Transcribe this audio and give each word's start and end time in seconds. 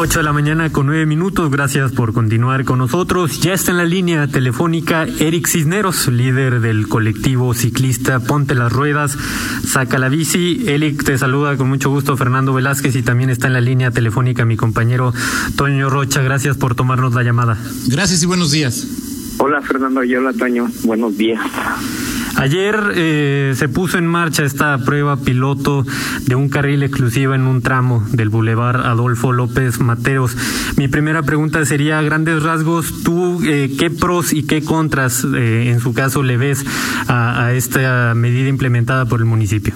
8 0.00 0.20
de 0.20 0.24
la 0.24 0.32
mañana 0.32 0.72
con 0.72 0.86
9 0.86 1.04
minutos. 1.04 1.50
Gracias 1.50 1.92
por 1.92 2.14
continuar 2.14 2.64
con 2.64 2.78
nosotros. 2.78 3.42
Ya 3.42 3.52
está 3.52 3.72
en 3.72 3.76
la 3.76 3.84
línea 3.84 4.26
telefónica 4.28 5.04
Eric 5.04 5.46
Cisneros, 5.46 6.08
líder 6.08 6.60
del 6.60 6.88
colectivo 6.88 7.52
ciclista 7.52 8.18
Ponte 8.18 8.54
las 8.54 8.72
Ruedas, 8.72 9.18
saca 9.62 9.98
la 9.98 10.08
bici. 10.08 10.64
Eric 10.66 11.04
te 11.04 11.18
saluda 11.18 11.58
con 11.58 11.68
mucho 11.68 11.90
gusto 11.90 12.16
Fernando 12.16 12.54
Velázquez 12.54 12.96
y 12.96 13.02
también 13.02 13.28
está 13.28 13.48
en 13.48 13.52
la 13.52 13.60
línea 13.60 13.90
telefónica 13.90 14.46
mi 14.46 14.56
compañero 14.56 15.12
Toño 15.56 15.90
Rocha. 15.90 16.22
Gracias 16.22 16.56
por 16.56 16.74
tomarnos 16.74 17.12
la 17.12 17.22
llamada. 17.22 17.58
Gracias 17.88 18.22
y 18.22 18.26
buenos 18.26 18.52
días. 18.52 18.86
Hola 19.36 19.60
Fernando 19.60 20.02
y 20.02 20.14
hola 20.14 20.32
Toño. 20.32 20.66
Buenos 20.82 21.18
días. 21.18 21.40
Ayer 22.40 22.92
eh, 22.94 23.52
se 23.54 23.68
puso 23.68 23.98
en 23.98 24.06
marcha 24.06 24.44
esta 24.44 24.78
prueba 24.78 25.18
piloto 25.18 25.84
de 26.26 26.34
un 26.34 26.48
carril 26.48 26.82
exclusivo 26.82 27.34
en 27.34 27.42
un 27.42 27.60
tramo 27.60 28.02
del 28.12 28.30
Boulevard 28.30 28.86
Adolfo 28.86 29.30
López 29.30 29.78
Mateos. 29.78 30.34
Mi 30.78 30.88
primera 30.88 31.22
pregunta 31.22 31.62
sería, 31.66 31.98
a 31.98 32.02
grandes 32.02 32.42
rasgos, 32.42 33.02
¿tú 33.04 33.42
eh, 33.44 33.76
qué 33.78 33.90
pros 33.90 34.32
y 34.32 34.44
qué 34.44 34.62
contras 34.62 35.22
eh, 35.22 35.70
en 35.70 35.80
su 35.80 35.92
caso 35.92 36.22
le 36.22 36.38
ves 36.38 36.64
a, 37.08 37.44
a 37.44 37.52
esta 37.52 38.14
medida 38.14 38.48
implementada 38.48 39.04
por 39.04 39.20
el 39.20 39.26
municipio? 39.26 39.74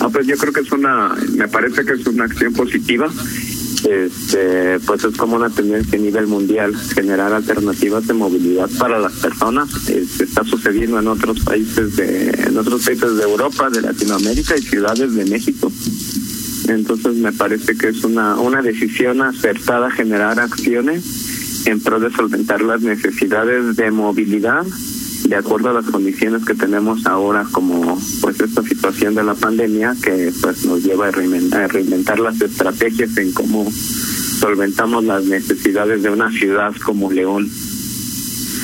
Ah, 0.00 0.08
pues 0.10 0.26
yo 0.26 0.36
creo 0.38 0.52
que 0.54 0.60
es 0.60 0.72
una, 0.72 1.14
me 1.36 1.46
parece 1.46 1.84
que 1.84 1.92
es 1.92 2.06
una 2.06 2.24
acción 2.24 2.54
positiva 2.54 3.10
este, 3.88 4.78
pues 4.86 5.04
es 5.04 5.16
como 5.16 5.36
una 5.36 5.50
tendencia 5.50 5.98
a 5.98 6.02
nivel 6.02 6.26
mundial 6.26 6.74
generar 6.94 7.32
alternativas 7.32 8.06
de 8.06 8.14
movilidad 8.14 8.70
para 8.78 8.98
las 8.98 9.12
personas. 9.14 9.68
Este, 9.88 10.24
está 10.24 10.44
sucediendo 10.44 10.98
en 10.98 11.08
otros 11.08 11.40
países 11.40 11.96
de, 11.96 12.30
en 12.30 12.56
otros 12.56 12.84
países 12.84 13.16
de 13.16 13.22
Europa, 13.22 13.70
de 13.70 13.82
Latinoamérica 13.82 14.56
y 14.56 14.62
ciudades 14.62 15.14
de 15.14 15.24
México. 15.24 15.72
Entonces 16.68 17.16
me 17.16 17.32
parece 17.32 17.76
que 17.76 17.88
es 17.88 18.04
una, 18.04 18.36
una 18.36 18.62
decisión 18.62 19.20
acertada 19.22 19.90
generar 19.90 20.38
acciones 20.38 21.66
en 21.66 21.80
pro 21.80 22.00
de 22.00 22.10
solventar 22.10 22.62
las 22.62 22.82
necesidades 22.82 23.76
de 23.76 23.90
movilidad 23.90 24.64
de 25.24 25.36
acuerdo 25.36 25.70
a 25.70 25.74
las 25.74 25.86
condiciones 25.86 26.44
que 26.44 26.54
tenemos 26.54 27.06
ahora 27.06 27.46
como 27.50 27.98
pues 28.20 28.40
esta 28.40 28.62
situación 28.62 29.14
de 29.14 29.24
la 29.24 29.34
pandemia 29.34 29.94
que 30.02 30.32
pues 30.40 30.64
nos 30.64 30.82
lleva 30.82 31.08
a 31.08 31.10
reinventar, 31.10 31.62
a 31.62 31.68
reinventar 31.68 32.18
las 32.18 32.40
estrategias 32.40 33.16
en 33.16 33.32
cómo 33.32 33.70
solventamos 33.70 35.04
las 35.04 35.24
necesidades 35.24 36.02
de 36.02 36.10
una 36.10 36.30
ciudad 36.32 36.74
como 36.84 37.12
León. 37.12 37.48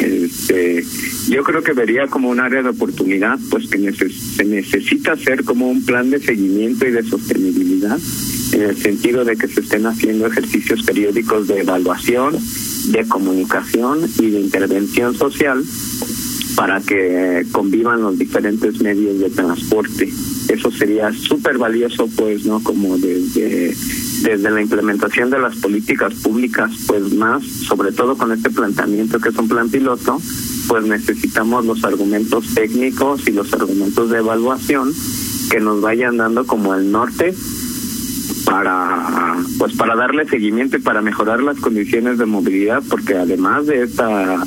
Este, 0.00 0.84
yo 1.28 1.42
creo 1.42 1.62
que 1.62 1.72
vería 1.72 2.06
como 2.06 2.30
un 2.30 2.40
área 2.40 2.62
de 2.62 2.68
oportunidad, 2.68 3.38
pues 3.50 3.68
que 3.68 3.92
se 3.92 4.44
necesita 4.44 5.12
hacer 5.12 5.44
como 5.44 5.68
un 5.68 5.84
plan 5.84 6.10
de 6.10 6.20
seguimiento 6.20 6.86
y 6.86 6.92
de 6.92 7.02
sostenibilidad, 7.02 7.98
en 8.52 8.62
el 8.62 8.76
sentido 8.76 9.24
de 9.24 9.36
que 9.36 9.48
se 9.48 9.60
estén 9.60 9.86
haciendo 9.86 10.26
ejercicios 10.26 10.82
periódicos 10.82 11.48
de 11.48 11.60
evaluación, 11.60 12.36
de 12.90 13.06
comunicación 13.06 14.08
y 14.18 14.30
de 14.30 14.40
intervención 14.40 15.16
social 15.16 15.62
para 16.58 16.80
que 16.80 17.46
convivan 17.52 18.02
los 18.02 18.18
diferentes 18.18 18.80
medios 18.80 19.20
de 19.20 19.30
transporte. 19.30 20.12
Eso 20.48 20.72
sería 20.72 21.12
súper 21.12 21.56
valioso, 21.56 22.08
pues, 22.16 22.46
¿no? 22.46 22.60
Como 22.60 22.98
desde, 22.98 23.76
desde 24.22 24.50
la 24.50 24.60
implementación 24.60 25.30
de 25.30 25.38
las 25.38 25.54
políticas 25.58 26.14
públicas, 26.14 26.72
pues 26.88 27.12
más, 27.14 27.44
sobre 27.44 27.92
todo 27.92 28.16
con 28.16 28.32
este 28.32 28.50
planteamiento 28.50 29.20
que 29.20 29.28
es 29.28 29.36
un 29.36 29.46
plan 29.46 29.70
piloto, 29.70 30.20
pues 30.66 30.84
necesitamos 30.84 31.64
los 31.64 31.84
argumentos 31.84 32.52
técnicos 32.52 33.28
y 33.28 33.30
los 33.30 33.52
argumentos 33.52 34.10
de 34.10 34.18
evaluación 34.18 34.92
que 35.52 35.60
nos 35.60 35.80
vayan 35.80 36.16
dando 36.16 36.44
como 36.44 36.74
el 36.74 36.90
norte 36.90 37.36
para 38.44 39.36
pues 39.58 39.76
para 39.76 39.94
darle 39.94 40.26
seguimiento 40.26 40.76
y 40.76 40.80
para 40.80 41.02
mejorar 41.02 41.42
las 41.42 41.58
condiciones 41.58 42.18
de 42.18 42.26
movilidad 42.26 42.82
porque 42.88 43.14
además 43.14 43.66
de 43.66 43.82
esta 43.82 44.42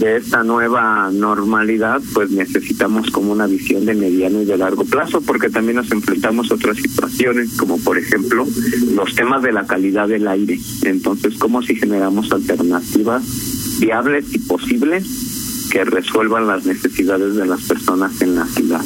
de 0.00 0.16
esta 0.16 0.42
nueva 0.42 1.10
normalidad, 1.12 2.00
pues 2.14 2.30
necesitamos 2.30 3.10
como 3.10 3.32
una 3.32 3.46
visión 3.46 3.84
de 3.84 3.94
mediano 3.94 4.40
y 4.40 4.46
de 4.46 4.56
largo 4.56 4.86
plazo, 4.86 5.20
porque 5.20 5.50
también 5.50 5.76
nos 5.76 5.92
enfrentamos 5.92 6.50
a 6.50 6.54
otras 6.54 6.78
situaciones, 6.78 7.54
como 7.58 7.78
por 7.78 7.98
ejemplo 7.98 8.46
los 8.94 9.14
temas 9.14 9.42
de 9.42 9.52
la 9.52 9.66
calidad 9.66 10.08
del 10.08 10.26
aire. 10.26 10.58
Entonces, 10.84 11.34
¿cómo 11.38 11.60
si 11.60 11.76
generamos 11.76 12.32
alternativas 12.32 13.22
viables 13.78 14.34
y 14.34 14.38
posibles 14.38 15.68
que 15.70 15.84
resuelvan 15.84 16.46
las 16.46 16.64
necesidades 16.64 17.34
de 17.34 17.46
las 17.46 17.60
personas 17.64 18.22
en 18.22 18.36
la 18.36 18.46
ciudad? 18.46 18.80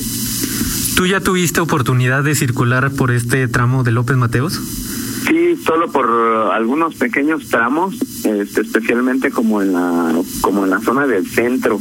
¿Tú 0.96 1.06
ya 1.06 1.20
tuviste 1.20 1.60
oportunidad 1.60 2.24
de 2.24 2.34
circular 2.34 2.90
por 2.90 3.12
este 3.12 3.46
tramo 3.46 3.84
de 3.84 3.92
López 3.92 4.16
Mateos? 4.16 4.60
Sí, 5.26 5.56
solo 5.64 5.90
por 5.90 6.06
algunos 6.52 6.94
pequeños 6.96 7.48
tramos, 7.48 7.94
este, 8.24 8.60
especialmente 8.60 9.30
como 9.30 9.62
en 9.62 9.72
la 9.72 10.14
como 10.42 10.64
en 10.64 10.70
la 10.70 10.80
zona 10.80 11.06
del 11.06 11.26
centro. 11.26 11.80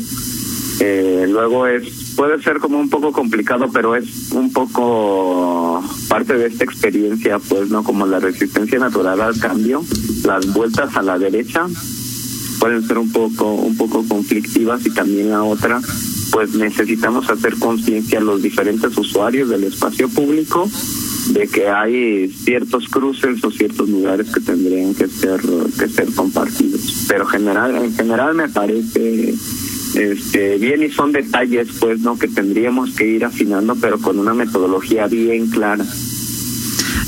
Eh, 0.80 1.28
luego 1.30 1.68
es 1.68 2.14
puede 2.16 2.42
ser 2.42 2.60
como 2.60 2.80
un 2.80 2.90
poco 2.90 3.12
complicado, 3.12 3.70
pero 3.74 3.96
es 3.96 4.32
un 4.32 4.54
poco 4.54 5.84
parte 6.08 6.36
de 6.36 6.48
esta 6.48 6.64
experiencia, 6.64 7.40
pues 7.40 7.70
no 7.70 7.84
como 7.84 8.06
la 8.06 8.20
resistencia 8.20 8.80
natural 8.80 9.20
al 9.20 9.40
cambio, 9.40 9.84
las 10.24 10.52
vueltas 10.54 10.96
a 10.96 11.02
la 11.02 11.18
derecha 11.18 11.68
pueden 12.60 12.88
ser 12.88 12.98
un 12.98 13.12
poco 13.12 13.54
un 13.56 13.76
poco 13.76 14.08
conflictivas 14.08 14.86
y 14.86 14.92
también 14.92 15.32
la 15.32 15.44
otra 15.44 15.82
pues 16.32 16.54
necesitamos 16.56 17.30
hacer 17.30 17.60
conciencia 17.60 18.20
a 18.20 18.22
los 18.22 18.42
diferentes 18.42 18.98
usuarios 18.98 19.50
del 19.50 19.66
espacio 19.66 20.08
público 20.08 20.70
de 21.30 21.48
que 21.48 21.68
hay 21.68 22.30
ciertos 22.30 22.88
cruces 22.88 23.44
o 23.44 23.52
ciertos 23.52 23.90
lugares 23.90 24.32
que 24.32 24.40
tendrían 24.40 24.94
que 24.94 25.08
ser 25.08 25.42
que 25.80 25.88
ser 25.88 26.14
compartidos. 26.14 27.06
Pero 27.08 27.26
general 27.26 27.76
en 27.76 27.94
general 27.96 28.36
me 28.36 28.50
parece 28.50 29.34
este 29.96 30.58
bien 30.58 30.84
y 30.84 30.90
son 30.90 31.12
detalles 31.12 31.68
pues 31.80 32.00
no 32.00 32.18
que 32.18 32.28
tendríamos 32.28 32.96
que 32.96 33.08
ir 33.08 33.26
afinando 33.26 33.76
pero 33.76 34.00
con 34.00 34.18
una 34.18 34.34
metodología 34.34 35.08
bien 35.08 35.48
clara 35.48 35.86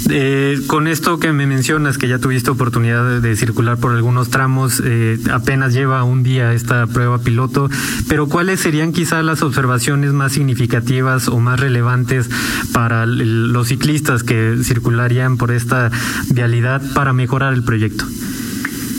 eh, 0.09 0.59
con 0.67 0.87
esto 0.87 1.19
que 1.19 1.31
me 1.33 1.47
mencionas, 1.47 1.97
que 1.97 2.07
ya 2.07 2.19
tuviste 2.19 2.51
oportunidad 2.51 3.21
de, 3.21 3.35
circular 3.35 3.77
por 3.77 3.93
algunos 3.93 4.29
tramos, 4.29 4.81
eh, 4.83 5.17
apenas 5.31 5.73
lleva 5.73 6.03
un 6.03 6.23
día 6.23 6.53
esta 6.53 6.85
prueba 6.87 7.19
piloto, 7.19 7.69
pero 8.07 8.27
¿cuáles 8.27 8.59
serían 8.59 8.91
quizás 8.91 9.23
las 9.23 9.41
observaciones 9.41 10.13
más 10.13 10.33
significativas 10.33 11.27
o 11.27 11.39
más 11.39 11.59
relevantes 11.59 12.29
para 12.71 13.05
los 13.05 13.67
ciclistas 13.67 14.23
que 14.23 14.57
circularían 14.63 15.37
por 15.37 15.51
esta 15.51 15.91
vialidad 16.29 16.81
para 16.93 17.13
mejorar 17.13 17.53
el 17.53 17.63
proyecto? 17.63 18.05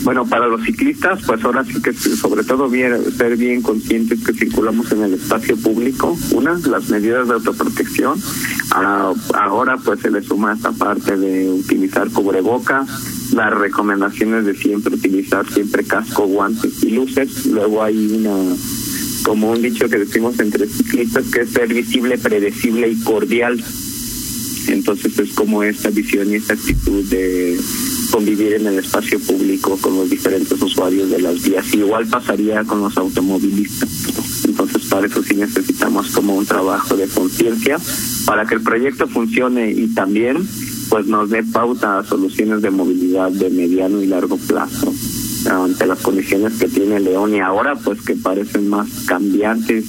Bueno, 0.07 0.25
para 0.25 0.47
los 0.47 0.63
ciclistas, 0.63 1.19
pues 1.27 1.43
ahora 1.43 1.65
sí 1.65 1.81
que 1.81 1.91
sobre 1.91 2.45
todo 2.45 2.69
bien, 2.69 2.95
ser 3.17 3.35
bien 3.35 3.61
conscientes 3.61 4.23
que 4.23 4.31
circulamos 4.31 4.89
en 4.93 5.03
el 5.03 5.15
espacio 5.15 5.57
público. 5.57 6.17
Una, 6.31 6.57
las 6.59 6.87
medidas 6.87 7.27
de 7.27 7.33
autoprotección. 7.33 8.17
Ahora, 8.71 9.11
ahora 9.33 9.77
pues 9.83 9.99
se 9.99 10.09
le 10.09 10.23
suma 10.23 10.53
esta 10.53 10.71
parte 10.71 11.17
de 11.17 11.49
utilizar 11.49 12.09
cubreboca, 12.09 12.85
las 13.33 13.53
recomendaciones 13.53 14.45
de 14.45 14.55
siempre 14.55 14.95
utilizar 14.95 15.45
siempre 15.51 15.83
casco, 15.83 16.25
guantes 16.25 16.81
y 16.85 16.91
luces. 16.91 17.45
Luego 17.47 17.83
hay 17.83 17.97
una 18.23 18.55
como 19.25 19.51
un 19.51 19.61
dicho 19.61 19.89
que 19.89 19.97
decimos 19.97 20.39
entre 20.39 20.67
ciclistas 20.67 21.25
que 21.25 21.41
es 21.41 21.49
ser 21.49 21.73
visible, 21.73 22.17
predecible 22.17 22.87
y 22.87 23.03
cordial. 23.03 23.61
Entonces 24.69 25.19
es 25.19 25.33
como 25.33 25.63
esta 25.63 25.89
visión 25.89 26.31
y 26.31 26.35
esta 26.35 26.53
actitud 26.53 27.03
de 27.09 27.59
convivir 28.17 28.53
en 28.53 28.65
el 28.65 28.79
espacio 28.79 29.19
público 29.19 29.77
con 29.79 29.95
los 29.95 30.09
diferentes 30.09 30.59
usuarios 30.59 31.07
de 31.11 31.21
las 31.21 31.39
vías. 31.43 31.71
Igual 31.75 32.07
pasaría 32.07 32.63
con 32.63 32.81
los 32.81 32.97
automovilistas. 32.97 33.87
Entonces, 34.43 34.85
para 34.85 35.05
eso 35.05 35.21
sí 35.21 35.35
necesitamos 35.35 36.09
como 36.09 36.35
un 36.35 36.43
trabajo 36.43 36.97
de 36.97 37.07
conciencia 37.07 37.77
para 38.25 38.47
que 38.47 38.55
el 38.55 38.63
proyecto 38.63 39.07
funcione 39.07 39.69
y 39.69 39.93
también 39.93 40.37
pues 40.89 41.05
nos 41.05 41.29
dé 41.29 41.43
pauta 41.43 41.99
a 41.99 42.03
soluciones 42.05 42.63
de 42.63 42.71
movilidad 42.71 43.29
de 43.29 43.51
mediano 43.51 44.01
y 44.01 44.07
largo 44.07 44.37
plazo 44.37 44.91
ante 45.47 45.85
las 45.85 45.99
condiciones 45.99 46.53
que 46.53 46.69
tiene 46.69 46.99
León 46.99 47.35
y 47.35 47.39
ahora 47.39 47.75
pues 47.75 48.01
que 48.01 48.15
parecen 48.15 48.67
más 48.67 48.87
cambiantes 49.05 49.85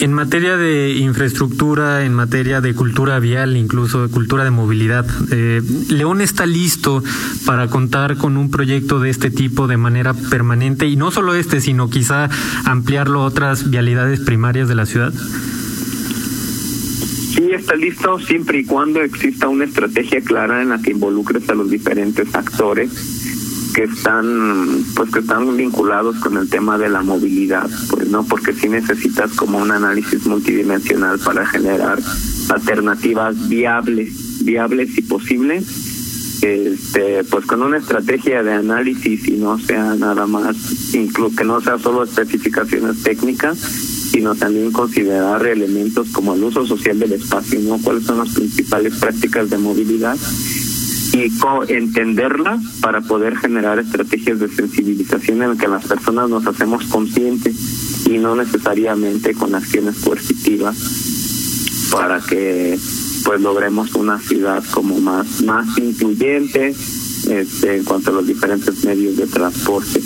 en 0.00 0.12
materia 0.12 0.56
de 0.56 0.92
infraestructura, 0.92 2.04
en 2.04 2.14
materia 2.14 2.60
de 2.60 2.74
cultura 2.74 3.18
vial, 3.18 3.56
incluso 3.56 4.06
de 4.06 4.12
cultura 4.12 4.44
de 4.44 4.50
movilidad, 4.50 5.06
eh, 5.30 5.62
León 5.88 6.20
está 6.20 6.46
listo 6.46 7.02
para 7.46 7.68
contar 7.68 8.16
con 8.16 8.36
un 8.36 8.50
proyecto 8.50 9.00
de 9.00 9.10
este 9.10 9.30
tipo 9.30 9.66
de 9.66 9.76
manera 9.76 10.14
permanente 10.14 10.86
y 10.86 10.96
no 10.96 11.10
solo 11.10 11.34
este, 11.34 11.60
sino 11.60 11.90
quizá 11.90 12.28
ampliarlo 12.64 13.20
a 13.22 13.26
otras 13.26 13.70
vialidades 13.70 14.20
primarias 14.20 14.68
de 14.68 14.74
la 14.74 14.86
ciudad. 14.86 15.12
Sí, 17.34 17.50
está 17.52 17.74
listo 17.74 18.18
siempre 18.20 18.60
y 18.60 18.64
cuando 18.64 19.02
exista 19.02 19.48
una 19.48 19.64
estrategia 19.64 20.20
clara 20.20 20.62
en 20.62 20.68
la 20.68 20.80
que 20.80 20.92
involucres 20.92 21.48
a 21.48 21.54
los 21.54 21.68
diferentes 21.68 22.34
actores 22.34 23.23
que 23.74 23.84
están 23.84 24.84
pues 24.94 25.10
que 25.10 25.18
están 25.18 25.56
vinculados 25.56 26.16
con 26.16 26.36
el 26.36 26.48
tema 26.48 26.78
de 26.78 26.88
la 26.88 27.02
movilidad 27.02 27.68
pues 27.90 28.08
no 28.08 28.24
porque 28.24 28.52
si 28.52 28.68
necesitas 28.68 29.32
como 29.32 29.58
un 29.58 29.72
análisis 29.72 30.26
multidimensional 30.26 31.18
para 31.18 31.44
generar 31.44 31.98
alternativas 32.50 33.48
viables 33.48 34.44
viables 34.44 34.96
y 34.96 35.02
posibles 35.02 35.64
este 36.42 37.24
pues 37.24 37.46
con 37.46 37.62
una 37.62 37.78
estrategia 37.78 38.44
de 38.44 38.52
análisis 38.52 39.26
y 39.26 39.32
no 39.32 39.58
sea 39.58 39.94
nada 39.96 40.26
más 40.26 40.94
incluso 40.94 41.34
que 41.34 41.44
no 41.44 41.60
sea 41.60 41.78
solo 41.78 42.04
especificaciones 42.04 43.02
técnicas 43.02 43.58
sino 43.58 44.36
también 44.36 44.70
considerar 44.70 45.44
elementos 45.46 46.08
como 46.12 46.34
el 46.34 46.44
uso 46.44 46.64
social 46.64 47.00
del 47.00 47.14
espacio 47.14 47.58
no 47.60 47.78
cuáles 47.78 48.04
son 48.04 48.18
las 48.18 48.28
principales 48.34 48.94
prácticas 48.94 49.50
de 49.50 49.58
movilidad 49.58 50.16
y 51.14 51.30
entenderla 51.68 52.58
para 52.80 53.00
poder 53.00 53.36
generar 53.36 53.78
estrategias 53.78 54.40
de 54.40 54.48
sensibilización 54.48 55.42
en 55.42 55.50
las 55.50 55.58
que 55.58 55.68
las 55.68 55.86
personas 55.86 56.28
nos 56.28 56.44
hacemos 56.46 56.84
conscientes 56.86 57.54
y 58.06 58.18
no 58.18 58.34
necesariamente 58.34 59.32
con 59.34 59.54
acciones 59.54 60.00
coercitivas 60.00 60.76
para 61.92 62.20
que 62.20 62.76
pues 63.24 63.40
logremos 63.40 63.94
una 63.94 64.18
ciudad 64.18 64.64
como 64.72 64.98
más 65.00 65.40
más 65.42 65.78
incluyente 65.78 66.74
este, 67.30 67.76
en 67.76 67.84
cuanto 67.84 68.10
a 68.10 68.14
los 68.14 68.26
diferentes 68.26 68.84
medios 68.84 69.16
de 69.16 69.26
transporte. 69.28 70.00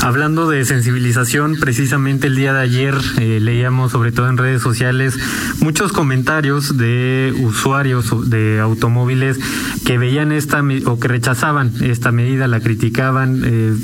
Hablando 0.00 0.48
de 0.50 0.64
sensibilización, 0.64 1.56
precisamente 1.60 2.26
el 2.26 2.36
día 2.36 2.52
de 2.52 2.60
ayer 2.60 2.94
eh, 3.20 3.38
leíamos, 3.40 3.92
sobre 3.92 4.10
todo 4.10 4.28
en 4.28 4.36
redes 4.36 4.60
sociales, 4.60 5.16
muchos 5.60 5.92
comentarios 5.92 6.76
de 6.76 7.32
usuarios 7.40 8.28
de 8.28 8.58
automóviles 8.60 9.38
que 9.84 9.98
veían 9.98 10.32
esta 10.32 10.62
o 10.86 10.98
que 10.98 11.08
rechazaban 11.08 11.72
esta 11.82 12.12
medida, 12.12 12.48
la 12.48 12.60
criticaban, 12.60 13.42
eh, 13.44 13.74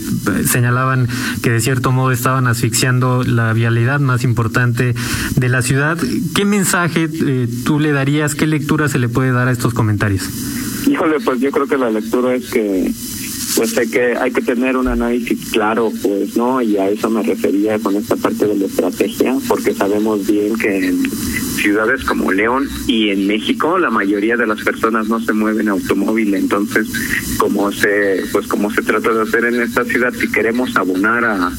señalaban 0.44 1.08
que 1.42 1.50
de 1.50 1.60
cierto 1.60 1.92
modo 1.92 2.10
estaban 2.10 2.46
asfixiando 2.46 3.22
la 3.22 3.52
vialidad 3.52 4.00
más 4.00 4.24
importante 4.24 4.94
de 5.36 5.48
la 5.48 5.62
ciudad. 5.62 5.98
¿Qué 6.34 6.44
mensaje 6.44 7.08
eh, 7.12 7.48
tú 7.64 7.78
le 7.78 7.92
darías, 7.92 8.34
qué 8.34 8.46
lectura 8.46 8.88
se 8.88 8.98
le 8.98 9.08
puede 9.08 9.32
dar 9.32 9.48
a 9.48 9.52
estos 9.52 9.74
comentarios? 9.74 10.28
Híjole, 10.86 11.20
pues 11.20 11.40
yo 11.40 11.50
creo 11.50 11.66
que 11.66 11.76
la 11.76 11.90
lectura 11.90 12.34
es 12.34 12.46
que 12.50 12.92
pues 13.58 13.76
hay 13.76 13.88
que 13.88 14.16
hay 14.16 14.30
que 14.30 14.40
tener 14.40 14.76
un 14.76 14.86
análisis 14.86 15.50
claro 15.50 15.90
pues 16.00 16.36
no 16.36 16.62
y 16.62 16.76
a 16.76 16.88
eso 16.88 17.10
me 17.10 17.24
refería 17.24 17.76
con 17.80 17.96
esta 17.96 18.14
parte 18.14 18.46
de 18.46 18.54
la 18.54 18.66
estrategia 18.66 19.36
porque 19.48 19.74
sabemos 19.74 20.24
bien 20.28 20.56
que 20.56 20.76
en 20.76 21.10
ciudades 21.56 22.04
como 22.04 22.30
León 22.30 22.68
y 22.86 23.10
en 23.10 23.26
México 23.26 23.76
la 23.76 23.90
mayoría 23.90 24.36
de 24.36 24.46
las 24.46 24.62
personas 24.62 25.08
no 25.08 25.18
se 25.18 25.32
mueven 25.32 25.62
en 25.62 25.70
automóvil. 25.70 26.34
Entonces 26.34 26.86
como 27.38 27.72
se 27.72 28.22
pues 28.30 28.46
como 28.46 28.70
se 28.70 28.82
trata 28.82 29.12
de 29.12 29.22
hacer 29.22 29.44
en 29.44 29.60
esta 29.60 29.84
ciudad 29.84 30.12
si 30.14 30.30
queremos 30.30 30.76
abonar 30.76 31.24
a 31.24 31.52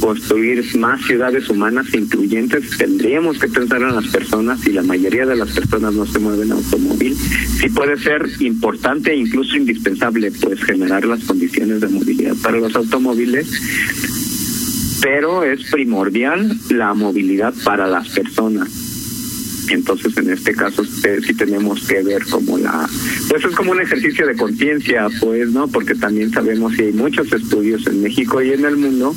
construir 0.00 0.64
más 0.76 1.04
ciudades 1.06 1.48
humanas 1.48 1.92
incluyentes, 1.94 2.76
tendríamos 2.76 3.38
que 3.38 3.48
pensar 3.48 3.82
en 3.82 3.94
las 3.94 4.06
personas 4.08 4.66
y 4.66 4.72
la 4.72 4.82
mayoría 4.82 5.26
de 5.26 5.36
las 5.36 5.50
personas 5.50 5.94
no 5.94 6.06
se 6.06 6.18
mueven 6.18 6.48
en 6.48 6.52
automóvil. 6.52 7.16
Sí 7.60 7.68
puede 7.70 7.96
ser 7.98 8.28
importante 8.40 9.12
e 9.12 9.16
incluso 9.16 9.56
indispensable 9.56 10.30
pues 10.30 10.62
generar 10.62 11.04
las 11.04 11.24
condiciones 11.24 11.80
de 11.80 11.88
movilidad 11.88 12.34
para 12.42 12.58
los 12.58 12.74
automóviles, 12.76 13.48
pero 15.00 15.44
es 15.44 15.64
primordial 15.70 16.56
la 16.70 16.94
movilidad 16.94 17.54
para 17.64 17.86
las 17.86 18.08
personas. 18.08 18.68
Entonces, 19.68 20.16
en 20.16 20.30
este 20.30 20.54
caso, 20.54 20.84
sí 20.84 21.34
tenemos 21.34 21.86
que 21.88 22.02
ver 22.02 22.24
como 22.26 22.56
la, 22.56 22.88
pues 23.28 23.44
es 23.44 23.54
como 23.56 23.72
un 23.72 23.80
ejercicio 23.80 24.24
de 24.26 24.36
conciencia, 24.36 25.08
pues, 25.20 25.50
¿no? 25.50 25.66
Porque 25.66 25.94
también 25.94 26.30
sabemos 26.30 26.74
que 26.76 26.84
hay 26.84 26.92
muchos 26.92 27.32
estudios 27.32 27.84
en 27.88 28.02
México 28.02 28.40
y 28.40 28.52
en 28.52 28.64
el 28.64 28.76
mundo 28.76 29.14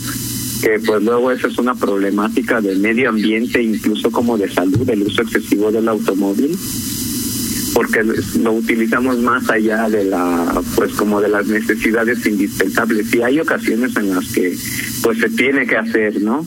que 0.61 0.79
pues 0.85 1.01
luego 1.03 1.31
esa 1.31 1.47
es 1.47 1.57
una 1.57 1.75
problemática 1.75 2.61
de 2.61 2.75
medio 2.75 3.09
ambiente, 3.09 3.61
incluso 3.61 4.11
como 4.11 4.37
de 4.37 4.51
salud, 4.51 4.89
el 4.89 5.03
uso 5.03 5.21
excesivo 5.21 5.71
del 5.71 5.87
automóvil, 5.87 6.57
porque 7.73 8.03
lo 8.41 8.53
utilizamos 8.53 9.19
más 9.19 9.49
allá 9.49 9.89
de 9.89 10.05
la, 10.05 10.61
pues 10.75 10.93
como 10.93 11.21
de 11.21 11.29
las 11.29 11.47
necesidades 11.47 12.25
indispensables. 12.25 13.13
Y 13.13 13.21
hay 13.21 13.39
ocasiones 13.39 13.95
en 13.95 14.15
las 14.15 14.27
que 14.33 14.55
pues 15.01 15.19
se 15.19 15.29
tiene 15.29 15.65
que 15.65 15.77
hacer, 15.77 16.21
¿no? 16.21 16.45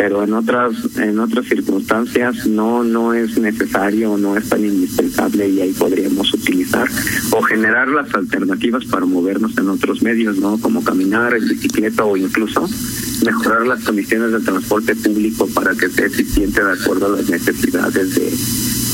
pero 0.00 0.24
en 0.24 0.32
otras 0.32 0.72
en 0.96 1.18
otras 1.18 1.44
circunstancias 1.46 2.46
no 2.46 2.82
no 2.82 3.12
es 3.12 3.36
necesario 3.36 4.16
no 4.16 4.34
es 4.34 4.48
tan 4.48 4.64
indispensable 4.64 5.46
y 5.46 5.60
ahí 5.60 5.72
podríamos 5.72 6.32
utilizar 6.32 6.88
o 7.30 7.42
generar 7.42 7.88
las 7.88 8.14
alternativas 8.14 8.86
para 8.86 9.04
movernos 9.04 9.58
en 9.58 9.68
otros 9.68 10.02
medios 10.02 10.38
no 10.38 10.58
como 10.58 10.82
caminar 10.82 11.34
en 11.34 11.46
bicicleta 11.46 12.04
o 12.04 12.16
incluso 12.16 12.66
mejorar 13.24 13.66
las 13.66 13.82
condiciones 13.84 14.32
de 14.32 14.40
transporte 14.40 14.94
público 14.96 15.48
para 15.54 15.74
que 15.74 15.88
sea 15.88 16.06
eficiente 16.06 16.62
de 16.62 16.72
acuerdo 16.72 17.06
a 17.06 17.16
las 17.16 17.28
necesidades 17.28 18.14
de 18.14 18.32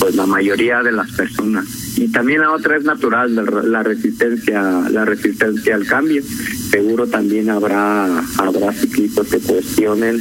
pues 0.00 0.14
la 0.14 0.26
mayoría 0.26 0.82
de 0.82 0.92
las 0.92 1.10
personas 1.12 1.66
y 1.96 2.08
también 2.08 2.40
la 2.40 2.52
otra 2.52 2.76
es 2.76 2.84
natural 2.84 3.34
la 3.34 3.82
resistencia 3.82 4.62
la 4.90 5.04
resistencia 5.04 5.74
al 5.74 5.86
cambio 5.86 6.22
seguro 6.70 7.06
también 7.06 7.50
habrá 7.50 8.18
habrá 8.38 8.72
ciclistas 8.72 9.28
que 9.28 9.38
cuestionen 9.38 10.20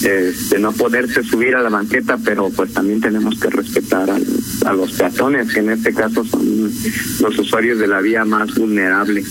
de 0.00 0.58
no 0.58 0.72
poderse 0.72 1.22
subir 1.22 1.54
a 1.54 1.62
la 1.62 1.68
banqueta, 1.68 2.18
pero 2.24 2.50
pues 2.50 2.72
también 2.72 3.00
tenemos 3.00 3.38
que 3.38 3.50
respetar 3.50 4.08
a, 4.10 4.72
los 4.72 4.92
peatones, 4.92 5.52
que 5.52 5.60
en 5.60 5.70
este 5.70 5.92
caso 5.92 6.24
son 6.24 6.72
los 7.20 7.38
usuarios 7.38 7.78
de 7.78 7.86
la 7.86 8.00
vía 8.00 8.24
más 8.24 8.54
vulnerables. 8.54 9.26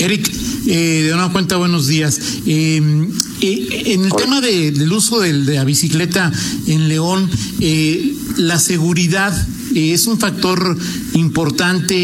Eric, 0.00 0.30
eh, 0.66 1.04
de 1.06 1.14
una 1.14 1.30
cuenta, 1.30 1.56
buenos 1.56 1.86
días. 1.86 2.20
Em, 2.46 3.10
eh, 3.40 3.82
en 3.86 4.04
el 4.04 4.12
tema 4.12 4.40
del 4.40 4.90
uso 4.92 5.20
de 5.20 5.32
la 5.32 5.64
bicicleta 5.64 6.32
en 6.66 6.88
León, 6.88 7.30
eh, 7.60 8.14
la 8.36 8.58
seguridad 8.58 9.34
eh, 9.78 9.92
es 9.92 10.08
un 10.08 10.18
factor 10.18 10.76
importante, 11.14 11.94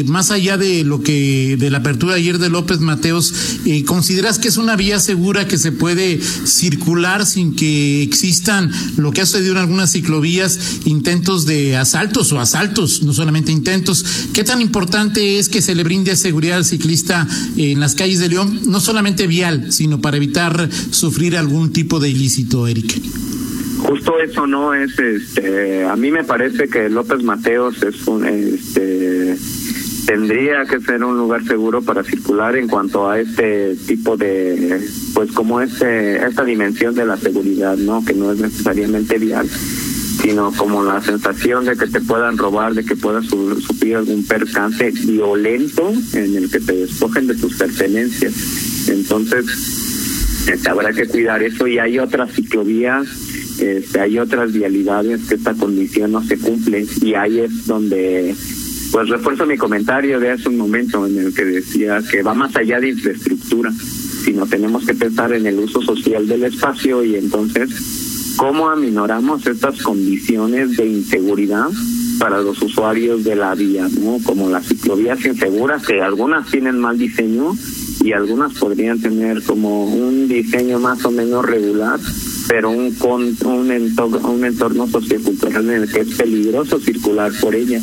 eh, 0.00 0.04
más 0.04 0.32
allá 0.32 0.56
de 0.56 0.82
lo 0.82 1.02
que, 1.02 1.56
de 1.56 1.70
la 1.70 1.78
apertura 1.78 2.16
ayer 2.16 2.38
de 2.38 2.50
López 2.50 2.80
Mateos, 2.80 3.32
eh, 3.64 3.84
¿consideras 3.84 4.40
que 4.40 4.48
es 4.48 4.56
una 4.56 4.74
vía 4.74 4.98
segura 4.98 5.46
que 5.46 5.56
se 5.56 5.70
puede 5.70 6.20
circular 6.20 7.24
sin 7.24 7.54
que 7.54 8.02
existan 8.02 8.72
lo 8.96 9.12
que 9.12 9.20
ha 9.20 9.26
sucedido 9.26 9.52
en 9.52 9.58
algunas 9.58 9.92
ciclovías, 9.92 10.58
intentos 10.84 11.46
de 11.46 11.76
asaltos 11.76 12.32
o 12.32 12.40
asaltos, 12.40 13.04
no 13.04 13.12
solamente 13.12 13.52
intentos? 13.52 14.04
¿Qué 14.32 14.42
tan 14.42 14.60
importante 14.60 15.38
es 15.38 15.48
que 15.48 15.62
se 15.62 15.76
le 15.76 15.84
brinde 15.84 16.16
seguridad 16.16 16.56
al 16.56 16.64
ciclista 16.64 17.28
en 17.56 17.78
las 17.78 17.94
calles 17.94 18.18
de 18.18 18.30
León, 18.30 18.62
no 18.66 18.80
solamente 18.80 19.28
vial, 19.28 19.72
sino 19.72 20.00
para 20.00 20.16
evitar 20.16 20.68
sufrir 20.90 21.36
algún 21.36 21.72
tipo 21.72 22.00
de 22.00 22.10
ilícito, 22.10 22.66
Eric? 22.66 23.21
Justo 23.92 24.18
eso 24.20 24.46
no 24.46 24.72
es 24.72 24.98
este 24.98 25.84
a 25.84 25.94
mí 25.96 26.10
me 26.10 26.24
parece 26.24 26.66
que 26.66 26.88
López 26.88 27.22
Mateos 27.22 27.82
es 27.82 28.06
un 28.06 28.24
este 28.24 29.36
tendría 30.06 30.64
que 30.64 30.80
ser 30.80 31.04
un 31.04 31.18
lugar 31.18 31.44
seguro 31.44 31.82
para 31.82 32.02
circular 32.02 32.56
en 32.56 32.68
cuanto 32.68 33.10
a 33.10 33.20
este 33.20 33.76
tipo 33.86 34.16
de 34.16 34.80
pues 35.12 35.30
como 35.32 35.60
este 35.60 36.26
esta 36.26 36.42
dimensión 36.42 36.94
de 36.94 37.04
la 37.04 37.18
seguridad 37.18 37.76
no 37.76 38.02
que 38.02 38.14
no 38.14 38.32
es 38.32 38.38
necesariamente 38.38 39.18
vial 39.18 39.46
sino 40.22 40.52
como 40.52 40.82
la 40.82 41.02
sensación 41.02 41.66
de 41.66 41.76
que 41.76 41.86
te 41.86 42.00
puedan 42.00 42.38
robar 42.38 42.72
de 42.72 42.86
que 42.86 42.96
puedas 42.96 43.26
sufrir 43.26 43.96
algún 43.96 44.24
percance 44.24 44.90
violento 45.04 45.92
en 46.14 46.34
el 46.34 46.50
que 46.50 46.60
te 46.60 46.72
despojen 46.72 47.26
de 47.26 47.34
tus 47.34 47.56
pertenencias. 47.56 48.88
Entonces 48.88 49.44
este, 50.46 50.70
habrá 50.70 50.92
que 50.92 51.06
cuidar 51.06 51.42
eso 51.42 51.66
y 51.66 51.78
hay 51.78 51.98
otras 51.98 52.32
ciclovías 52.32 53.06
este, 53.58 54.00
hay 54.00 54.18
otras 54.18 54.52
vialidades 54.52 55.26
que 55.28 55.34
esta 55.34 55.54
condición 55.54 56.12
no 56.12 56.22
se 56.22 56.38
cumple 56.38 56.86
y 57.00 57.14
ahí 57.14 57.40
es 57.40 57.66
donde 57.66 58.34
pues 58.92 59.08
refuerzo 59.08 59.46
mi 59.46 59.56
comentario 59.56 60.20
de 60.20 60.32
hace 60.32 60.50
un 60.50 60.58
momento 60.58 61.06
en 61.06 61.18
el 61.18 61.34
que 61.34 61.44
decía 61.44 62.02
que 62.10 62.22
va 62.22 62.34
más 62.34 62.54
allá 62.56 62.78
de 62.78 62.90
infraestructura, 62.90 63.72
sino 64.24 64.46
tenemos 64.46 64.84
que 64.84 64.94
pensar 64.94 65.32
en 65.32 65.46
el 65.46 65.58
uso 65.58 65.80
social 65.80 66.28
del 66.28 66.44
espacio 66.44 67.02
y 67.02 67.16
entonces 67.16 67.70
cómo 68.36 68.68
aminoramos 68.68 69.46
estas 69.46 69.80
condiciones 69.82 70.76
de 70.76 70.86
inseguridad 70.86 71.68
para 72.18 72.40
los 72.40 72.60
usuarios 72.62 73.24
de 73.24 73.34
la 73.34 73.54
vía, 73.54 73.88
¿no? 74.00 74.18
Como 74.24 74.50
las 74.50 74.66
ciclovías 74.66 75.24
inseguras, 75.24 75.84
que 75.84 76.00
algunas 76.00 76.50
tienen 76.50 76.78
mal 76.78 76.98
diseño 76.98 77.54
y 78.04 78.12
algunas 78.12 78.52
podrían 78.54 79.00
tener 79.00 79.42
como 79.42 79.84
un 79.84 80.28
diseño 80.28 80.78
más 80.78 81.04
o 81.04 81.10
menos 81.10 81.44
regular, 81.44 81.98
pero 82.48 82.70
un, 82.70 82.94
con, 82.94 83.36
un, 83.44 83.70
entorno, 83.70 84.30
un 84.30 84.44
entorno 84.44 84.86
sociocultural 84.86 85.68
en 85.70 85.82
el 85.82 85.92
que 85.92 86.00
es 86.00 86.14
peligroso 86.14 86.78
circular 86.78 87.32
por 87.40 87.54
ella. 87.54 87.80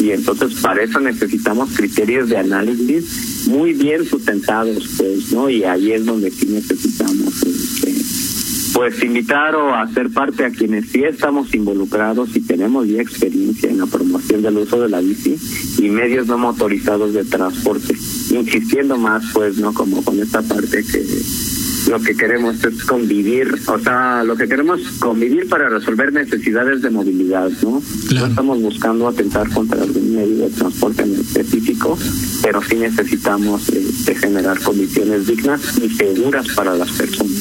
Y 0.00 0.10
entonces 0.10 0.54
para 0.60 0.82
eso 0.82 1.00
necesitamos 1.00 1.70
criterios 1.76 2.28
de 2.28 2.38
análisis 2.38 3.46
muy 3.48 3.72
bien 3.72 4.04
sustentados, 4.04 4.88
pues, 4.96 5.32
¿no? 5.32 5.50
Y 5.50 5.64
ahí 5.64 5.92
es 5.92 6.04
donde 6.04 6.30
sí 6.30 6.46
necesitamos 6.46 7.42
este, 7.42 7.94
pues 8.72 9.02
invitar 9.02 9.54
o 9.54 9.74
hacer 9.74 10.10
parte 10.10 10.44
a 10.44 10.50
quienes 10.50 10.88
sí 10.90 11.04
estamos 11.04 11.54
involucrados 11.54 12.34
y 12.34 12.40
tenemos 12.40 12.88
ya 12.88 13.02
experiencia 13.02 13.70
en 13.70 13.78
la 13.78 13.86
promoción 13.86 14.42
del 14.42 14.58
uso 14.58 14.80
de 14.80 14.88
la 14.88 15.00
bici 15.00 15.36
y 15.78 15.88
medios 15.90 16.26
no 16.26 16.38
motorizados 16.38 17.12
de 17.12 17.24
transporte, 17.24 17.94
insistiendo 18.30 18.96
más 18.96 19.24
pues 19.34 19.58
no 19.58 19.74
como 19.74 20.02
con 20.02 20.18
esta 20.20 20.42
parte 20.42 20.82
que 20.84 21.04
lo 21.92 22.00
que 22.00 22.16
queremos 22.16 22.64
es 22.64 22.84
convivir, 22.84 23.54
o 23.66 23.78
sea, 23.78 24.24
lo 24.24 24.34
que 24.34 24.48
queremos 24.48 24.80
convivir 24.98 25.46
para 25.46 25.68
resolver 25.68 26.10
necesidades 26.10 26.80
de 26.80 26.88
movilidad, 26.88 27.50
¿no? 27.62 27.82
No 28.14 28.26
estamos 28.26 28.62
buscando 28.62 29.08
atentar 29.08 29.50
contra 29.50 29.82
algún 29.82 30.16
medio 30.16 30.48
de 30.48 30.50
transporte 30.54 31.02
en 31.02 31.20
específico, 31.20 31.98
pero 32.42 32.62
sí 32.62 32.76
necesitamos 32.76 33.68
eh, 33.68 34.14
generar 34.14 34.58
condiciones 34.60 35.26
dignas 35.26 35.60
y 35.76 35.90
seguras 35.90 36.46
para 36.56 36.74
las 36.74 36.90
personas. 36.92 37.31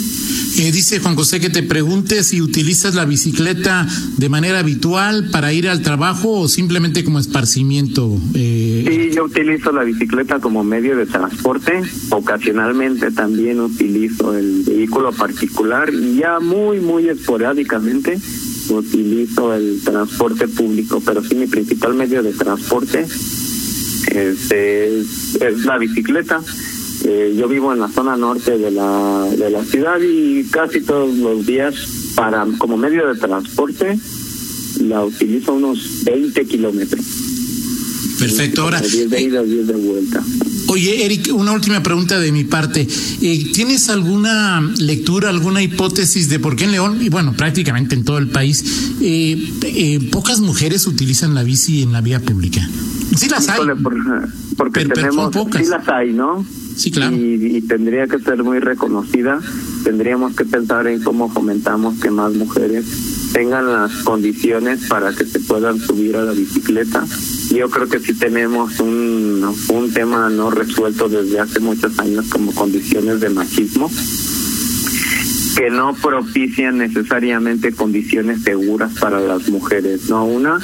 Eh, 0.57 0.71
dice 0.71 0.99
Juan 0.99 1.15
José 1.15 1.39
que 1.39 1.49
te 1.49 1.63
pregunte 1.63 2.23
si 2.23 2.41
utilizas 2.41 2.93
la 2.93 3.05
bicicleta 3.05 3.87
de 4.17 4.29
manera 4.29 4.59
habitual 4.59 5.29
para 5.31 5.53
ir 5.53 5.69
al 5.69 5.81
trabajo 5.81 6.31
o 6.31 6.47
simplemente 6.47 7.03
como 7.03 7.19
esparcimiento. 7.19 8.17
Eh. 8.33 8.85
Sí, 8.87 9.15
yo 9.15 9.25
utilizo 9.25 9.71
la 9.71 9.83
bicicleta 9.83 10.39
como 10.39 10.63
medio 10.63 10.97
de 10.97 11.05
transporte. 11.05 11.81
Ocasionalmente 12.09 13.11
también 13.11 13.61
utilizo 13.61 14.37
el 14.37 14.63
vehículo 14.63 15.13
particular 15.13 15.93
y 15.93 16.17
ya 16.17 16.39
muy, 16.39 16.79
muy 16.79 17.07
esporádicamente 17.07 18.19
utilizo 18.69 19.53
el 19.53 19.81
transporte 19.83 20.47
público, 20.47 21.01
pero 21.05 21.23
sí 21.23 21.35
mi 21.35 21.47
principal 21.47 21.93
medio 21.93 22.23
de 22.23 22.33
transporte 22.33 23.05
es, 24.07 24.51
es 24.51 25.65
la 25.65 25.77
bicicleta. 25.77 26.41
Eh, 27.03 27.35
yo 27.37 27.47
vivo 27.47 27.73
en 27.73 27.79
la 27.79 27.87
zona 27.87 28.15
norte 28.15 28.57
de 28.57 28.71
la, 28.71 29.27
de 29.37 29.49
la 29.49 29.63
ciudad 29.63 29.97
y 30.01 30.43
casi 30.45 30.81
todos 30.81 31.15
los 31.17 31.45
días 31.45 31.73
para 32.15 32.45
como 32.57 32.77
medio 32.77 33.07
de 33.07 33.19
transporte 33.19 33.97
la 34.79 35.03
utilizo 35.03 35.53
unos 35.53 36.03
20 36.05 36.45
kilómetros. 36.45 37.05
Perfecto, 38.19 38.61
ahora. 38.61 38.79
10 38.79 39.09
de 39.09 39.21
ida, 39.21 39.41
10 39.41 39.67
de 39.67 39.73
vuelta. 39.73 40.23
Oye, 40.67 41.05
Eric, 41.05 41.29
una 41.33 41.53
última 41.53 41.81
pregunta 41.81 42.19
de 42.19 42.31
mi 42.31 42.43
parte. 42.43 42.87
Eh, 43.21 43.51
¿Tienes 43.51 43.89
alguna 43.89 44.61
lectura, 44.77 45.29
alguna 45.29 45.61
hipótesis 45.63 46.29
de 46.29 46.39
por 46.39 46.55
qué 46.55 46.65
en 46.65 46.71
León, 46.71 46.99
y 47.01 47.09
bueno, 47.09 47.33
prácticamente 47.33 47.95
en 47.95 48.05
todo 48.05 48.19
el 48.19 48.27
país, 48.27 48.93
eh, 49.01 49.99
pocas 50.11 50.39
mujeres 50.39 50.85
utilizan 50.85 51.33
la 51.33 51.43
bici 51.43 51.81
en 51.81 51.91
la 51.91 52.01
vía 52.01 52.19
pública? 52.19 52.61
Sí 53.17 53.27
las 53.27 53.49
hay. 53.49 53.59
porque 54.55 54.85
tenemos, 54.85 55.33
sí 55.33 55.65
las 55.65 55.87
hay, 55.89 56.13
¿no? 56.13 56.45
Y, 57.13 57.61
tendría 57.61 58.07
que 58.07 58.19
ser 58.19 58.43
muy 58.43 58.59
reconocida. 58.59 59.39
Tendríamos 59.83 60.35
que 60.35 60.45
pensar 60.45 60.87
en 60.87 61.01
cómo 61.01 61.29
fomentamos 61.29 61.99
que 61.99 62.11
más 62.11 62.33
mujeres 62.33 62.85
tengan 63.33 63.71
las 63.71 63.91
condiciones 64.03 64.87
para 64.87 65.13
que 65.13 65.25
se 65.25 65.39
puedan 65.39 65.79
subir 65.79 66.15
a 66.15 66.23
la 66.23 66.33
bicicleta. 66.33 67.05
Yo 67.49 67.69
creo 67.69 67.87
que 67.87 67.99
sí 67.99 68.13
tenemos 68.13 68.79
un, 68.79 69.45
un 69.69 69.93
tema 69.93 70.29
no 70.29 70.51
resuelto 70.51 71.07
desde 71.07 71.39
hace 71.39 71.59
muchos 71.59 71.97
años 71.99 72.27
como 72.29 72.53
condiciones 72.53 73.19
de 73.19 73.29
machismo 73.29 73.89
que 75.55 75.69
no 75.69 75.93
propician 75.93 76.77
necesariamente 76.77 77.73
condiciones 77.73 78.43
seguras 78.43 78.93
para 78.99 79.19
las 79.19 79.49
mujeres. 79.49 80.09
No 80.09 80.25
una, 80.25 80.59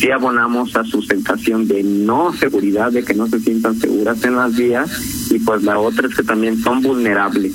si 0.00 0.10
abonamos 0.10 0.74
a 0.76 0.84
su 0.84 1.02
sensación 1.02 1.68
de 1.68 1.82
no 1.82 2.32
seguridad, 2.32 2.90
de 2.90 3.04
que 3.04 3.12
no 3.12 3.26
se 3.26 3.38
sientan 3.38 3.78
seguras 3.78 4.24
en 4.24 4.34
las 4.34 4.56
vías, 4.56 4.90
y 5.30 5.38
pues 5.40 5.62
la 5.62 5.78
otra 5.78 6.08
es 6.08 6.14
que 6.14 6.22
también 6.22 6.58
son 6.62 6.80
vulnerables. 6.80 7.52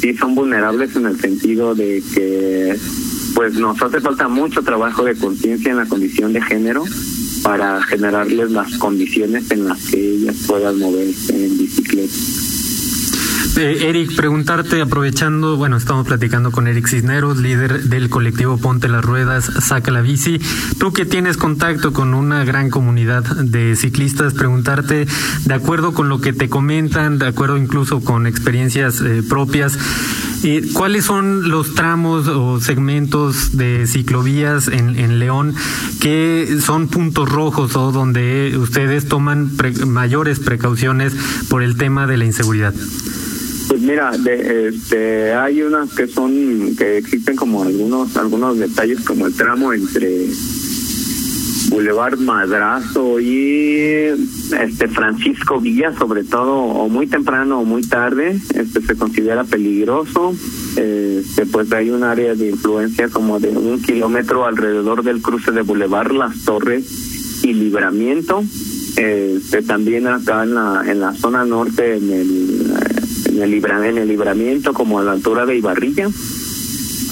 Sí, 0.00 0.16
son 0.16 0.36
vulnerables 0.36 0.94
en 0.94 1.06
el 1.06 1.18
sentido 1.18 1.74
de 1.74 2.00
que 2.14 2.78
pues 3.34 3.54
nos 3.54 3.82
hace 3.82 4.00
falta 4.00 4.28
mucho 4.28 4.62
trabajo 4.62 5.02
de 5.02 5.16
conciencia 5.16 5.72
en 5.72 5.78
la 5.78 5.86
condición 5.86 6.32
de 6.32 6.40
género 6.40 6.84
para 7.42 7.82
generarles 7.82 8.52
las 8.52 8.78
condiciones 8.78 9.50
en 9.50 9.66
las 9.66 9.84
que 9.88 10.12
ellas 10.12 10.36
puedan 10.46 10.78
moverse 10.78 11.44
en 11.44 11.58
bicicleta. 11.58 12.14
Eh, 13.60 13.90
Eric, 13.90 14.16
preguntarte, 14.16 14.80
aprovechando, 14.80 15.58
bueno, 15.58 15.76
estamos 15.76 16.06
platicando 16.06 16.50
con 16.50 16.66
Eric 16.66 16.88
Cisneros, 16.88 17.36
líder 17.36 17.82
del 17.82 18.08
colectivo 18.08 18.56
Ponte 18.56 18.88
las 18.88 19.04
Ruedas, 19.04 19.44
Saca 19.60 19.90
la 19.90 20.00
Bici. 20.00 20.40
Tú 20.78 20.94
que 20.94 21.04
tienes 21.04 21.36
contacto 21.36 21.92
con 21.92 22.14
una 22.14 22.42
gran 22.46 22.70
comunidad 22.70 23.22
de 23.22 23.76
ciclistas, 23.76 24.32
preguntarte, 24.32 25.06
de 25.44 25.54
acuerdo 25.54 25.92
con 25.92 26.08
lo 26.08 26.22
que 26.22 26.32
te 26.32 26.48
comentan, 26.48 27.18
de 27.18 27.26
acuerdo 27.26 27.58
incluso 27.58 28.00
con 28.00 28.26
experiencias 28.26 29.02
eh, 29.02 29.22
propias, 29.28 29.78
eh, 30.42 30.66
¿Cuáles 30.72 31.04
son 31.04 31.50
los 31.50 31.74
tramos 31.74 32.26
o 32.26 32.60
segmentos 32.60 33.58
de 33.58 33.86
ciclovías 33.86 34.68
en, 34.68 34.98
en 34.98 35.18
León 35.18 35.54
que 36.00 36.56
son 36.64 36.88
puntos 36.88 37.28
rojos 37.28 37.76
o 37.76 37.92
donde 37.92 38.56
ustedes 38.56 39.06
toman 39.06 39.50
mayores 39.86 40.40
precauciones 40.40 41.12
por 41.50 41.62
el 41.62 41.76
tema 41.76 42.06
de 42.06 42.16
la 42.16 42.24
inseguridad? 42.24 42.72
Pues 43.70 43.82
mira, 43.82 44.10
de, 44.18 44.66
este, 44.66 45.32
hay 45.32 45.62
unas 45.62 45.94
que 45.94 46.08
son, 46.08 46.74
que 46.76 46.98
existen 46.98 47.36
como 47.36 47.62
algunos, 47.62 48.16
algunos 48.16 48.58
detalles 48.58 48.98
como 49.04 49.28
el 49.28 49.34
tramo 49.34 49.72
entre 49.72 50.26
Boulevard 51.68 52.18
Madrazo 52.18 53.20
y 53.20 53.76
este 54.60 54.88
Francisco 54.88 55.60
Villa, 55.60 55.96
sobre 55.96 56.24
todo, 56.24 56.56
o 56.56 56.88
muy 56.88 57.06
temprano 57.06 57.60
o 57.60 57.64
muy 57.64 57.82
tarde, 57.82 58.40
este 58.54 58.82
se 58.82 58.96
considera 58.96 59.44
peligroso. 59.44 60.34
Este, 60.74 61.46
pues 61.46 61.72
hay 61.72 61.90
un 61.90 62.02
área 62.02 62.34
de 62.34 62.48
influencia 62.48 63.08
como 63.08 63.38
de 63.38 63.50
un 63.50 63.80
kilómetro 63.80 64.46
alrededor 64.46 65.04
del 65.04 65.22
cruce 65.22 65.52
de 65.52 65.62
Boulevard 65.62 66.10
Las 66.10 66.44
Torres 66.44 67.44
y 67.44 67.52
Libramiento. 67.52 68.42
Este, 68.96 69.62
también 69.62 70.08
acá 70.08 70.42
en 70.42 70.54
la, 70.54 70.82
en 70.84 70.98
la 70.98 71.14
zona 71.14 71.44
norte, 71.44 71.96
en 71.96 72.10
el 72.10 72.69
en 73.42 73.52
el, 73.52 73.64
en 73.86 73.98
el 73.98 74.08
libramiento 74.08 74.72
como 74.72 74.98
a 74.98 75.04
la 75.04 75.12
altura 75.12 75.46
de 75.46 75.56
Ibarrilla. 75.56 76.08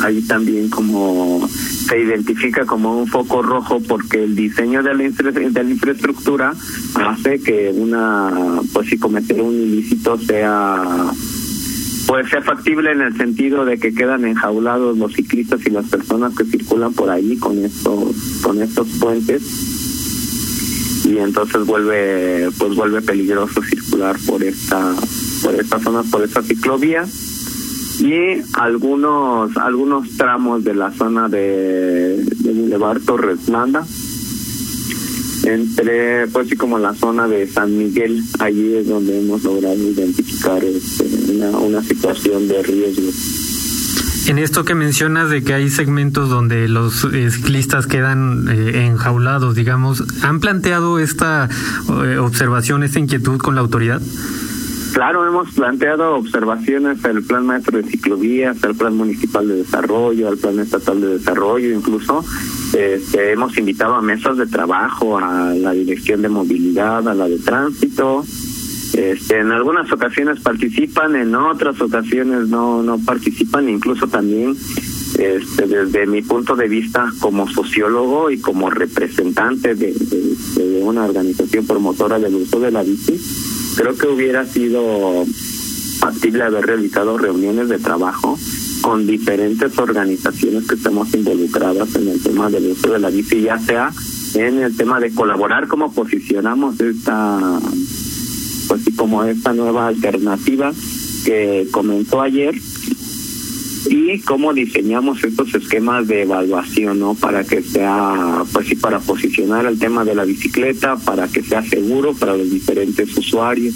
Ahí 0.00 0.22
también 0.22 0.68
como 0.68 1.48
se 1.88 1.98
identifica 1.98 2.66
como 2.66 3.00
un 3.00 3.06
foco 3.06 3.42
rojo 3.42 3.80
porque 3.80 4.22
el 4.22 4.36
diseño 4.36 4.82
de 4.82 4.94
la, 4.94 5.30
de 5.30 5.64
la 5.64 5.70
infraestructura 5.70 6.54
hace 6.94 7.40
que 7.40 7.72
una, 7.74 8.60
pues 8.72 8.88
si 8.90 8.98
cometer 8.98 9.40
un 9.40 9.54
ilícito 9.54 10.18
sea 10.18 11.10
pues 12.06 12.30
sea 12.30 12.40
factible 12.40 12.92
en 12.92 13.02
el 13.02 13.16
sentido 13.16 13.66
de 13.66 13.78
que 13.78 13.92
quedan 13.92 14.24
enjaulados 14.24 14.96
los 14.96 15.12
ciclistas 15.12 15.60
y 15.66 15.70
las 15.70 15.86
personas 15.86 16.34
que 16.34 16.44
circulan 16.44 16.94
por 16.94 17.10
ahí 17.10 17.36
con 17.36 17.58
estos 17.64 18.14
con 18.42 18.62
estos 18.62 18.88
puentes 18.98 19.42
y 21.04 21.18
entonces 21.18 21.66
vuelve 21.66 22.48
pues 22.58 22.74
vuelve 22.74 23.02
peligroso 23.02 23.62
circular 23.62 24.16
por 24.26 24.42
esta 24.42 24.94
por 25.42 25.54
esta 25.54 25.78
zona, 25.78 26.02
por 26.04 26.22
esta 26.22 26.42
ciclovía 26.42 27.04
y 28.00 28.42
algunos 28.54 29.56
algunos 29.56 30.16
tramos 30.16 30.62
de 30.64 30.74
la 30.74 30.92
zona 30.92 31.28
de, 31.28 32.24
de 32.24 32.52
Boulevard 32.52 33.00
Torres 33.02 33.48
Landa 33.48 33.84
entre 35.44 36.28
pues 36.28 36.48
sí 36.48 36.56
como 36.56 36.78
la 36.78 36.94
zona 36.94 37.26
de 37.26 37.46
San 37.48 37.76
Miguel 37.76 38.22
allí 38.38 38.74
es 38.74 38.88
donde 38.88 39.20
hemos 39.20 39.42
logrado 39.42 39.76
identificar 39.76 40.62
este, 40.62 41.04
una, 41.32 41.50
una 41.58 41.82
situación 41.82 42.46
de 42.46 42.62
riesgo 42.62 43.10
en 44.28 44.38
esto 44.38 44.64
que 44.64 44.74
mencionas 44.74 45.30
de 45.30 45.42
que 45.42 45.54
hay 45.54 45.70
segmentos 45.70 46.28
donde 46.28 46.68
los 46.68 47.00
ciclistas 47.00 47.86
quedan 47.86 48.46
eh, 48.50 48.84
enjaulados, 48.84 49.54
digamos, 49.54 50.04
¿han 50.20 50.40
planteado 50.40 50.98
esta 50.98 51.48
eh, 52.04 52.18
observación, 52.18 52.82
esta 52.82 52.98
inquietud 52.98 53.38
con 53.38 53.54
la 53.54 53.62
autoridad? 53.62 54.02
Claro, 54.98 55.24
hemos 55.24 55.52
planteado 55.52 56.16
observaciones 56.16 57.04
al 57.04 57.22
Plan 57.22 57.46
Maestro 57.46 57.78
de 57.78 57.84
Ciclovías, 57.84 58.64
al 58.64 58.74
Plan 58.74 58.96
Municipal 58.96 59.46
de 59.46 59.58
Desarrollo, 59.58 60.26
al 60.26 60.38
Plan 60.38 60.58
Estatal 60.58 61.00
de 61.00 61.18
Desarrollo, 61.18 61.70
incluso 61.70 62.24
este, 62.76 63.30
hemos 63.30 63.56
invitado 63.56 63.94
a 63.94 64.02
mesas 64.02 64.36
de 64.38 64.48
trabajo, 64.48 65.16
a 65.16 65.54
la 65.54 65.70
Dirección 65.70 66.20
de 66.20 66.28
Movilidad, 66.28 67.08
a 67.08 67.14
la 67.14 67.28
de 67.28 67.38
Tránsito. 67.38 68.24
Este, 68.92 69.38
en 69.38 69.52
algunas 69.52 69.92
ocasiones 69.92 70.40
participan, 70.40 71.14
en 71.14 71.32
otras 71.32 71.80
ocasiones 71.80 72.48
no, 72.48 72.82
no 72.82 72.98
participan, 72.98 73.68
incluso 73.68 74.08
también 74.08 74.56
este, 75.16 75.68
desde 75.68 76.08
mi 76.08 76.22
punto 76.22 76.56
de 76.56 76.66
vista 76.66 77.06
como 77.20 77.48
sociólogo 77.48 78.32
y 78.32 78.40
como 78.40 78.68
representante 78.68 79.76
de, 79.76 79.92
de 79.92 80.82
una 80.82 81.04
organización 81.04 81.68
promotora 81.68 82.18
del 82.18 82.34
uso 82.34 82.58
de 82.58 82.72
la 82.72 82.82
bici 82.82 83.47
creo 83.78 83.96
que 83.96 84.08
hubiera 84.08 84.44
sido 84.44 85.24
factible 86.00 86.42
haber 86.42 86.66
realizado 86.66 87.16
reuniones 87.16 87.68
de 87.68 87.78
trabajo 87.78 88.36
con 88.82 89.06
diferentes 89.06 89.78
organizaciones 89.78 90.66
que 90.66 90.74
estemos 90.74 91.14
involucradas 91.14 91.94
en 91.94 92.08
el 92.08 92.20
tema 92.20 92.50
del 92.50 92.72
uso 92.72 92.92
de 92.92 92.98
la 92.98 93.10
bici, 93.10 93.42
ya 93.42 93.56
sea 93.60 93.92
en 94.34 94.58
el 94.58 94.76
tema 94.76 94.98
de 94.98 95.14
colaborar, 95.14 95.68
cómo 95.68 95.92
posicionamos 95.92 96.80
esta, 96.80 97.60
pues 98.66 98.82
como 98.96 99.22
esta 99.22 99.52
nueva 99.52 99.86
alternativa 99.86 100.72
que 101.24 101.68
comenzó 101.70 102.20
ayer 102.20 102.56
y 104.10 104.20
cómo 104.20 104.52
diseñamos 104.54 105.22
estos 105.22 105.54
esquemas 105.54 106.06
de 106.08 106.22
evaluación, 106.22 106.98
¿no? 106.98 107.14
Para 107.14 107.44
que 107.44 107.62
sea, 107.62 108.42
pues 108.52 108.66
sí, 108.68 108.76
para 108.76 109.00
posicionar 109.00 109.66
el 109.66 109.78
tema 109.78 110.04
de 110.04 110.14
la 110.14 110.24
bicicleta, 110.24 110.96
para 110.96 111.28
que 111.28 111.42
sea 111.42 111.62
seguro 111.62 112.14
para 112.14 112.36
los 112.36 112.50
diferentes 112.50 113.16
usuarios. 113.16 113.74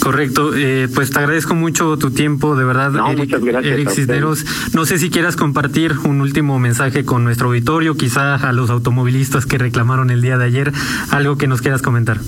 Correcto, 0.00 0.52
eh, 0.56 0.88
pues 0.94 1.10
te 1.10 1.18
agradezco 1.18 1.54
mucho 1.54 1.98
tu 1.98 2.10
tiempo, 2.10 2.56
de 2.56 2.64
verdad, 2.64 2.90
no, 2.90 3.08
Eric, 3.08 3.18
muchas 3.18 3.44
gracias 3.44 3.74
Eric 3.74 3.90
Cisneros. 3.90 4.46
No 4.72 4.86
sé 4.86 4.98
si 4.98 5.10
quieras 5.10 5.36
compartir 5.36 5.92
un 6.04 6.22
último 6.22 6.58
mensaje 6.58 7.04
con 7.04 7.22
nuestro 7.22 7.48
auditorio, 7.48 7.96
quizá 7.96 8.34
a 8.34 8.52
los 8.52 8.70
automovilistas 8.70 9.44
que 9.44 9.58
reclamaron 9.58 10.10
el 10.10 10.22
día 10.22 10.38
de 10.38 10.46
ayer, 10.46 10.72
algo 11.10 11.36
que 11.36 11.46
nos 11.46 11.60
quieras 11.60 11.82
comentar. 11.82 12.18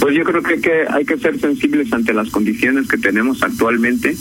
Pues 0.00 0.16
yo 0.16 0.24
creo 0.24 0.42
que 0.42 0.54
hay 0.54 0.60
que, 0.60 0.84
hay 0.88 1.04
que 1.04 1.18
ser 1.18 1.38
sensibles 1.38 1.92
ante 1.92 2.14
las 2.14 2.30
condiciones 2.30 2.88
que 2.88 2.96
tenemos 2.96 3.42
actualmente 3.42 4.16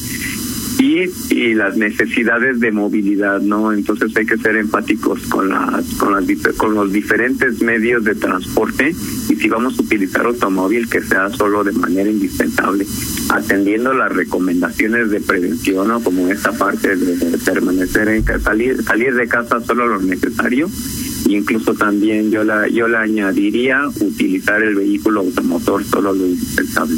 y, 0.81 1.53
las 1.53 1.77
necesidades 1.77 2.59
de 2.59 2.71
movilidad, 2.71 3.39
¿no? 3.39 3.71
Entonces 3.71 4.15
hay 4.15 4.25
que 4.25 4.38
ser 4.38 4.55
empáticos 4.55 5.21
con 5.27 5.50
las, 5.50 5.85
con 5.95 6.13
las 6.13 6.25
con 6.57 6.73
los 6.73 6.91
diferentes 6.91 7.61
medios 7.61 8.03
de 8.03 8.15
transporte 8.15 8.95
y 9.29 9.35
si 9.35 9.50
vamos 9.50 9.77
a 9.77 9.83
utilizar 9.83 10.25
automóvil 10.25 10.89
que 10.89 11.01
sea 11.01 11.29
solo 11.29 11.63
de 11.63 11.73
manera 11.73 12.09
indispensable, 12.09 12.85
atendiendo 13.29 13.93
las 13.93 14.11
recomendaciones 14.11 15.11
de 15.11 15.19
prevención, 15.21 15.88
¿no? 15.88 16.01
Como 16.01 16.29
esta 16.29 16.51
parte 16.51 16.95
de 16.95 17.38
permanecer 17.38 18.07
en 18.07 18.23
salir 18.41 18.81
salir 18.83 19.13
de 19.13 19.27
casa 19.27 19.61
solo 19.61 19.85
lo 19.88 20.01
necesario 20.01 20.67
incluso 21.27 21.73
también 21.75 22.31
yo 22.31 22.43
la 22.43 22.67
yo 22.67 22.88
la 22.88 23.01
añadiría 23.01 23.88
utilizar 24.00 24.61
el 24.61 24.75
vehículo 24.75 25.21
automotor 25.21 25.83
solo 25.83 26.13
lo 26.13 26.25
indispensable. 26.25 26.95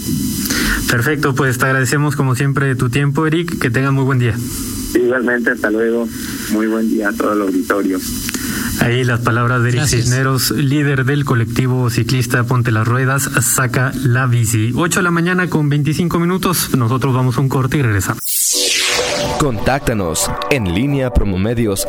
Perfecto, 0.94 1.34
pues 1.34 1.58
te 1.58 1.66
agradecemos 1.66 2.16
como 2.16 2.36
siempre 2.36 2.76
tu 2.76 2.88
tiempo, 2.88 3.26
Eric, 3.26 3.58
que 3.58 3.72
tengas 3.72 3.92
muy 3.92 4.04
buen 4.04 4.20
día. 4.20 4.36
Igualmente, 4.94 5.50
hasta 5.50 5.72
luego. 5.72 6.08
Muy 6.52 6.68
buen 6.68 6.88
día 6.88 7.10
a 7.10 7.14
todo 7.14 7.34
el 7.34 7.42
auditorio. 7.42 7.98
Ahí 8.80 9.04
las 9.04 9.22
palabras 9.22 9.64
de 9.64 9.70
Eric 9.70 9.80
Gracias. 9.80 10.04
Cisneros, 10.04 10.52
líder 10.52 11.04
del 11.04 11.26
colectivo 11.26 11.90
ciclista 11.90 12.44
Ponte 12.44 12.72
las 12.72 12.88
Ruedas, 12.88 13.28
saca 13.42 13.92
la 14.04 14.28
bici. 14.28 14.72
8 14.76 15.00
de 15.00 15.04
la 15.04 15.10
mañana 15.10 15.50
con 15.50 15.68
25 15.68 16.20
minutos. 16.20 16.76
Nosotros 16.78 17.12
vamos 17.12 17.40
a 17.40 17.42
un 17.42 17.50
corte 17.50 17.80
y 17.80 17.82
regresamos. 17.82 18.22
Contáctanos 19.40 20.30
en 20.52 20.76
línea 20.76 21.10
promomedios 21.10 21.88